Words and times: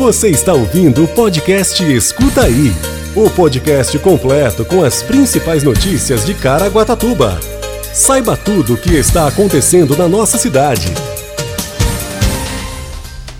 Você 0.00 0.30
está 0.30 0.54
ouvindo 0.54 1.04
o 1.04 1.08
podcast 1.08 1.84
Escuta 1.84 2.44
Aí 2.44 2.72
o 3.14 3.28
podcast 3.28 3.98
completo 3.98 4.64
com 4.64 4.82
as 4.82 5.02
principais 5.02 5.62
notícias 5.62 6.24
de 6.24 6.32
Caraguatatuba. 6.32 7.38
Saiba 7.92 8.34
tudo 8.34 8.72
o 8.72 8.76
que 8.78 8.94
está 8.94 9.28
acontecendo 9.28 9.94
na 9.94 10.08
nossa 10.08 10.38
cidade. 10.38 10.86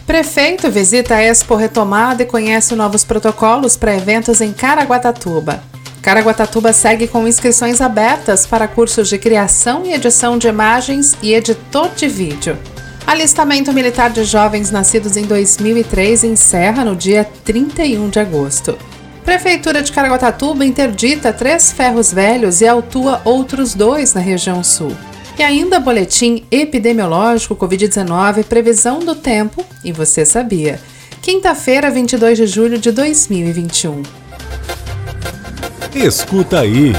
Prefeito 0.06 0.70
visita 0.70 1.14
a 1.14 1.22
Expo 1.22 1.54
Retomada 1.56 2.24
e 2.24 2.26
conhece 2.26 2.74
novos 2.74 3.04
protocolos 3.04 3.74
para 3.74 3.96
eventos 3.96 4.42
em 4.42 4.52
Caraguatatuba. 4.52 5.62
Caraguatatuba 6.02 6.74
segue 6.74 7.08
com 7.08 7.26
inscrições 7.26 7.80
abertas 7.80 8.46
para 8.46 8.68
cursos 8.68 9.08
de 9.08 9.16
criação 9.16 9.86
e 9.86 9.94
edição 9.94 10.36
de 10.36 10.48
imagens 10.48 11.16
e 11.22 11.32
editor 11.32 11.88
de 11.96 12.06
vídeo. 12.06 12.58
Alistamento 13.10 13.72
militar 13.72 14.10
de 14.10 14.22
jovens 14.22 14.70
nascidos 14.70 15.16
em 15.16 15.24
2003 15.24 16.22
encerra 16.22 16.84
no 16.84 16.94
dia 16.94 17.28
31 17.44 18.08
de 18.08 18.20
agosto. 18.20 18.78
Prefeitura 19.24 19.82
de 19.82 19.90
Caraguatatuba 19.90 20.64
interdita 20.64 21.32
três 21.32 21.72
ferros 21.72 22.12
velhos 22.12 22.60
e 22.60 22.68
autua 22.68 23.20
outros 23.24 23.74
dois 23.74 24.14
na 24.14 24.20
região 24.20 24.62
sul. 24.62 24.96
E 25.36 25.42
ainda 25.42 25.80
boletim 25.80 26.44
epidemiológico 26.52 27.56
Covid-19, 27.56 28.44
previsão 28.44 29.00
do 29.00 29.16
tempo, 29.16 29.66
e 29.84 29.90
você 29.90 30.24
sabia. 30.24 30.80
Quinta-feira, 31.20 31.90
22 31.90 32.38
de 32.38 32.46
julho 32.46 32.78
de 32.78 32.92
2021. 32.92 34.04
Escuta 35.96 36.60
aí. 36.60 36.92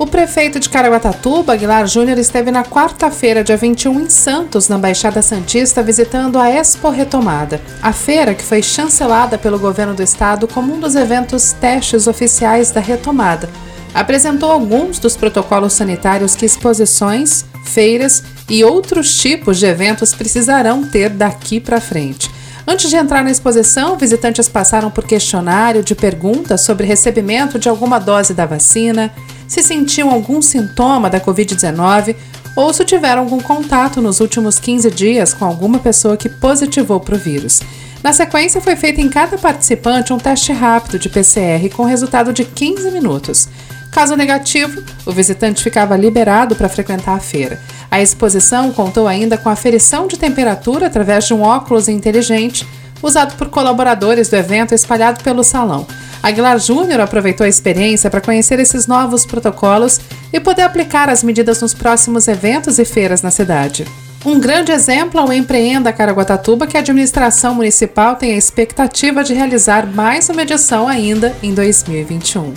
O 0.00 0.06
prefeito 0.06 0.58
de 0.58 0.70
Caraguatatuba, 0.70 1.52
Aguilar 1.52 1.86
Júnior, 1.86 2.16
esteve 2.16 2.50
na 2.50 2.64
quarta-feira, 2.64 3.44
dia 3.44 3.54
21, 3.54 4.00
em 4.00 4.08
Santos, 4.08 4.66
na 4.66 4.78
Baixada 4.78 5.20
Santista, 5.20 5.82
visitando 5.82 6.38
a 6.38 6.48
Expo 6.48 6.88
Retomada, 6.88 7.60
a 7.82 7.92
feira 7.92 8.34
que 8.34 8.42
foi 8.42 8.62
chancelada 8.62 9.36
pelo 9.36 9.58
governo 9.58 9.92
do 9.92 10.02
estado 10.02 10.48
como 10.48 10.74
um 10.74 10.80
dos 10.80 10.94
eventos 10.94 11.52
testes 11.52 12.06
oficiais 12.06 12.70
da 12.70 12.80
retomada. 12.80 13.50
Apresentou 13.92 14.50
alguns 14.50 14.98
dos 14.98 15.18
protocolos 15.18 15.74
sanitários 15.74 16.34
que 16.34 16.46
exposições, 16.46 17.44
feiras 17.62 18.24
e 18.48 18.64
outros 18.64 19.14
tipos 19.16 19.58
de 19.58 19.66
eventos 19.66 20.14
precisarão 20.14 20.82
ter 20.82 21.10
daqui 21.10 21.60
para 21.60 21.78
frente. 21.78 22.30
Antes 22.66 22.88
de 22.88 22.96
entrar 22.96 23.22
na 23.22 23.30
exposição, 23.30 23.98
visitantes 23.98 24.48
passaram 24.48 24.90
por 24.90 25.04
questionário 25.04 25.82
de 25.82 25.94
perguntas 25.94 26.62
sobre 26.62 26.86
recebimento 26.86 27.58
de 27.58 27.68
alguma 27.68 27.98
dose 27.98 28.32
da 28.32 28.46
vacina, 28.46 29.12
se 29.50 29.64
sentiam 29.64 30.08
algum 30.08 30.40
sintoma 30.40 31.10
da 31.10 31.20
Covid-19 31.20 32.14
ou 32.54 32.72
se 32.72 32.84
tiveram 32.84 33.22
algum 33.22 33.40
contato 33.40 34.00
nos 34.00 34.20
últimos 34.20 34.60
15 34.60 34.88
dias 34.92 35.34
com 35.34 35.44
alguma 35.44 35.80
pessoa 35.80 36.16
que 36.16 36.28
positivou 36.28 37.00
para 37.00 37.16
o 37.16 37.18
vírus. 37.18 37.60
Na 38.00 38.12
sequência, 38.12 38.60
foi 38.60 38.76
feito 38.76 39.00
em 39.00 39.08
cada 39.08 39.36
participante 39.36 40.12
um 40.12 40.18
teste 40.18 40.52
rápido 40.52 41.00
de 41.00 41.08
PCR 41.08 41.68
com 41.74 41.82
resultado 41.82 42.32
de 42.32 42.44
15 42.44 42.92
minutos. 42.92 43.48
Caso 43.90 44.14
negativo, 44.14 44.84
o 45.04 45.10
visitante 45.10 45.64
ficava 45.64 45.96
liberado 45.96 46.54
para 46.54 46.68
frequentar 46.68 47.16
a 47.16 47.20
feira. 47.20 47.60
A 47.90 48.00
exposição 48.00 48.70
contou 48.70 49.08
ainda 49.08 49.36
com 49.36 49.48
aferição 49.48 50.06
de 50.06 50.16
temperatura 50.16 50.86
através 50.86 51.26
de 51.26 51.34
um 51.34 51.42
óculos 51.42 51.88
inteligente 51.88 52.64
usado 53.02 53.34
por 53.34 53.48
colaboradores 53.48 54.28
do 54.28 54.36
evento 54.36 54.76
espalhado 54.76 55.24
pelo 55.24 55.42
salão. 55.42 55.88
Aguilar 56.22 56.58
Júnior 56.58 57.00
aproveitou 57.00 57.44
a 57.44 57.48
experiência 57.48 58.10
para 58.10 58.20
conhecer 58.20 58.58
esses 58.58 58.86
novos 58.86 59.24
protocolos 59.24 60.00
e 60.32 60.38
poder 60.38 60.62
aplicar 60.62 61.08
as 61.08 61.22
medidas 61.22 61.60
nos 61.60 61.74
próximos 61.74 62.28
eventos 62.28 62.78
e 62.78 62.84
feiras 62.84 63.22
na 63.22 63.30
cidade. 63.30 63.86
Um 64.24 64.38
grande 64.38 64.70
exemplo 64.70 65.18
é 65.18 65.24
o 65.24 65.32
Empreenda 65.32 65.92
Caraguatatuba, 65.92 66.66
que 66.66 66.76
a 66.76 66.80
administração 66.80 67.54
municipal 67.54 68.16
tem 68.16 68.34
a 68.34 68.36
expectativa 68.36 69.24
de 69.24 69.32
realizar 69.32 69.86
mais 69.86 70.28
uma 70.28 70.42
edição 70.42 70.86
ainda 70.86 71.34
em 71.42 71.54
2021. 71.54 72.52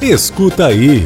Escuta 0.00 0.66
aí. 0.66 1.04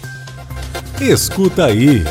Escuta 1.01 1.67
aí. 1.67 2.03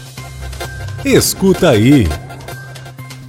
Escuta 1.04 1.70
aí. 1.70 2.06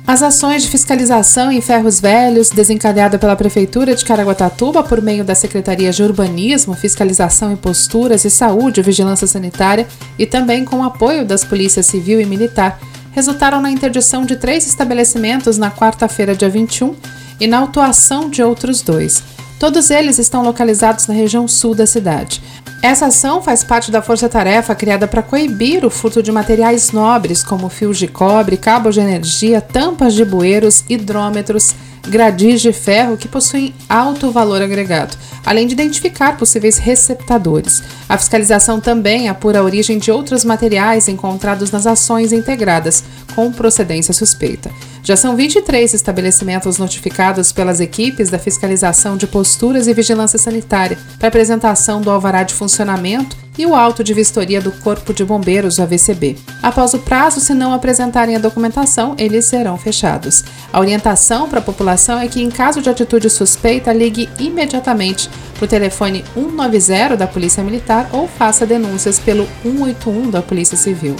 As 0.07 0.21
ações 0.21 0.61
de 0.61 0.69
fiscalização 0.69 1.51
em 1.51 1.59
ferros 1.59 1.99
velhos, 1.99 2.51
desencadeada 2.51 3.17
pela 3.17 3.35
Prefeitura 3.35 3.95
de 3.95 4.05
Caraguatatuba 4.05 4.83
por 4.83 5.01
meio 5.01 5.25
da 5.25 5.33
Secretaria 5.33 5.91
de 5.91 6.03
Urbanismo, 6.03 6.75
Fiscalização 6.75 7.51
em 7.51 7.55
Posturas 7.55 8.23
e 8.23 8.29
Saúde 8.29 8.79
e 8.79 8.83
Vigilância 8.83 9.25
Sanitária, 9.25 9.87
e 10.17 10.27
também 10.27 10.63
com 10.63 10.77
o 10.77 10.83
apoio 10.83 11.25
das 11.25 11.43
Polícias 11.43 11.87
Civil 11.87 12.21
e 12.21 12.25
Militar, 12.25 12.79
resultaram 13.15 13.61
na 13.61 13.71
interdição 13.71 14.25
de 14.25 14.35
três 14.35 14.67
estabelecimentos 14.67 15.57
na 15.57 15.71
quarta-feira, 15.71 16.35
dia 16.35 16.49
21, 16.49 16.93
e 17.39 17.47
na 17.47 17.59
autuação 17.59 18.29
de 18.29 18.43
outros 18.43 18.81
dois. 18.81 19.23
Todos 19.57 19.89
eles 19.89 20.19
estão 20.19 20.43
localizados 20.43 21.07
na 21.07 21.13
região 21.13 21.47
sul 21.47 21.73
da 21.73 21.87
cidade. 21.87 22.43
Essa 22.81 23.07
ação 23.07 23.41
faz 23.41 23.63
parte 23.63 23.89
da 23.89 24.01
força-tarefa 24.01 24.75
criada 24.75 25.07
para 25.07 25.23
coibir 25.23 25.85
o 25.85 25.89
furto 25.89 26.21
de 26.21 26.31
materiais 26.31 26.91
nobres, 26.91 27.41
como 27.41 27.69
fios 27.69 27.97
de 27.97 28.07
cobre, 28.07 28.57
cabos 28.57 28.95
de 28.95 29.01
energia, 29.01 29.61
tampas 29.61 30.13
de 30.13 30.25
bueiros, 30.25 30.83
hidrômetros, 30.89 31.73
gradis 32.07 32.61
de 32.61 32.73
ferro 32.73 33.17
que 33.17 33.29
possuem 33.29 33.73
alto 33.89 34.29
valor 34.29 34.61
agregado, 34.61 35.17
além 35.45 35.67
de 35.67 35.73
identificar 35.73 36.37
possíveis 36.37 36.77
receptadores. 36.77 37.83
A 38.09 38.17
fiscalização 38.17 38.81
também 38.81 39.29
apura 39.29 39.59
a 39.59 39.63
origem 39.63 39.97
de 39.97 40.11
outros 40.11 40.43
materiais 40.43 41.07
encontrados 41.07 41.71
nas 41.71 41.85
ações 41.85 42.31
integradas, 42.31 43.03
com 43.35 43.51
procedência 43.51 44.13
suspeita. 44.13 44.71
Já 45.03 45.15
são 45.15 45.35
23 45.35 45.93
estabelecimentos 45.93 46.77
notificados 46.77 47.51
pelas 47.51 47.79
equipes 47.79 48.29
da 48.29 48.39
fiscalização 48.39 49.15
de 49.15 49.27
posturas 49.27 49.87
e 49.87 49.93
vigilância 49.93 50.39
sanitária 50.39 50.97
para 51.19 51.27
apresentação 51.27 52.01
do 52.01 52.09
alvará 52.09 52.43
de 52.43 52.53
funcionamento 52.53 53.44
e 53.57 53.65
o 53.65 53.75
auto 53.75 54.03
de 54.03 54.13
vistoria 54.13 54.61
do 54.61 54.71
Corpo 54.71 55.13
de 55.13 55.23
Bombeiros, 55.23 55.77
o 55.77 55.81
AVCB. 55.81 56.37
Após 56.61 56.93
o 56.93 56.99
prazo, 56.99 57.39
se 57.39 57.53
não 57.53 57.73
apresentarem 57.73 58.35
a 58.35 58.39
documentação, 58.39 59.15
eles 59.17 59.45
serão 59.45 59.77
fechados. 59.77 60.43
A 60.71 60.79
orientação 60.79 61.47
para 61.47 61.59
a 61.59 61.63
população 61.63 62.19
é 62.19 62.27
que, 62.27 62.41
em 62.41 62.49
caso 62.49 62.81
de 62.81 62.89
atitude 62.89 63.29
suspeita, 63.29 63.93
ligue 63.93 64.29
imediatamente 64.39 65.29
para 65.55 65.65
o 65.65 65.67
telefone 65.67 66.23
190 66.35 67.15
da 67.15 67.27
Polícia 67.27 67.63
Militar 67.63 68.09
ou 68.11 68.27
faça 68.27 68.65
denúncias 68.65 69.19
pelo 69.19 69.47
181 69.63 70.29
da 70.29 70.41
Polícia 70.41 70.77
Civil. 70.77 71.15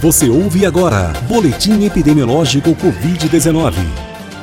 Você 0.00 0.28
ouve 0.28 0.64
agora 0.64 1.12
Boletim 1.28 1.84
Epidemiológico 1.84 2.70
Covid-19. 2.70 3.74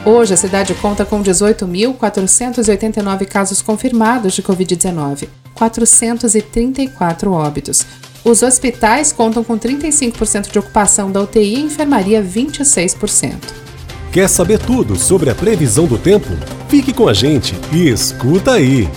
Hoje, 0.04 0.34
a 0.34 0.38
cidade 0.38 0.74
conta 0.76 1.06
com 1.06 1.24
18.489 1.24 3.26
casos 3.26 3.62
confirmados 3.62 4.34
de 4.34 4.44
Covid-19, 4.44 5.30
434 5.56 7.32
óbitos. 7.32 7.86
Os 8.24 8.42
hospitais 8.42 9.12
contam 9.12 9.44
com 9.44 9.58
35% 9.58 10.52
de 10.52 10.60
ocupação 10.60 11.12
da 11.12 11.22
UTI 11.22 11.56
e 11.56 11.62
enfermaria 11.62 12.24
26%. 12.24 13.34
Quer 14.12 14.30
saber 14.30 14.60
tudo 14.60 14.96
sobre 14.96 15.30
a 15.30 15.36
previsão 15.36 15.86
do 15.86 15.98
tempo? 15.98 16.30
Fique 16.70 16.94
com 16.94 17.08
a 17.08 17.14
gente 17.14 17.54
e 17.72 17.90
escuta 17.90 18.54
aí! 18.54 18.90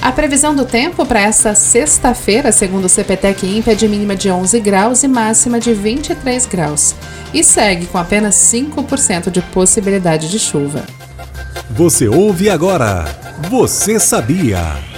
A 0.00 0.10
previsão 0.10 0.54
do 0.54 0.64
tempo 0.64 1.06
para 1.06 1.20
esta 1.20 1.54
sexta-feira, 1.54 2.50
segundo 2.50 2.86
o 2.86 2.88
CPTEC 2.88 3.46
INPE, 3.46 3.70
é 3.70 3.74
de 3.74 3.86
mínima 3.86 4.16
de 4.16 4.30
11 4.30 4.58
graus 4.58 5.04
e 5.04 5.08
máxima 5.08 5.60
de 5.60 5.72
23 5.72 6.44
graus. 6.46 6.94
E 7.32 7.44
segue 7.44 7.86
com 7.86 7.98
apenas 7.98 8.34
5% 8.34 9.30
de 9.30 9.40
possibilidade 9.40 10.28
de 10.28 10.40
chuva. 10.40 10.84
Você 11.70 12.08
ouve 12.08 12.50
agora. 12.50 13.04
Você 13.48 14.00
sabia? 14.00 14.91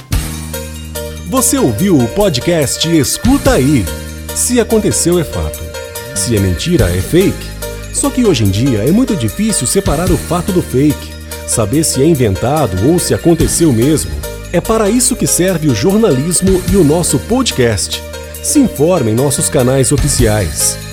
Você 1.30 1.58
ouviu 1.58 1.98
o 1.98 2.08
podcast 2.10 2.88
Escuta 2.90 3.54
Aí. 3.54 3.86
Se 4.36 4.60
aconteceu, 4.60 5.18
é 5.20 5.24
fato. 5.24 5.60
Se 6.16 6.36
é 6.36 6.40
mentira, 6.40 6.90
é 6.90 7.02
fake. 7.02 7.52
Só 7.94 8.10
que 8.10 8.26
hoje 8.26 8.44
em 8.44 8.50
dia 8.50 8.80
é 8.80 8.92
muito 8.92 9.16
difícil 9.16 9.66
separar 9.68 10.12
o 10.12 10.18
fato 10.18 10.52
do 10.52 10.62
fake, 10.62 11.12
saber 11.48 11.84
se 11.84 12.02
é 12.02 12.06
inventado 12.06 12.90
ou 12.90 13.00
se 13.00 13.14
aconteceu 13.14 13.72
mesmo. 13.72 14.12
É 14.54 14.60
para 14.60 14.90
isso 14.90 15.16
que 15.16 15.26
serve 15.26 15.70
o 15.70 15.76
jornalismo 15.76 16.62
e 16.72 16.76
o 16.76 16.84
nosso 16.84 17.18
podcast. 17.20 18.04
Se 18.44 18.60
informe 18.60 19.12
em 19.12 19.16
nossos 19.16 19.50
canais 19.50 19.92
oficiais. 19.92 20.91